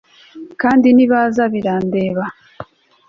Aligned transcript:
kandi 0.61 0.87
nibaza 0.95 1.43
birandeba 1.53 2.23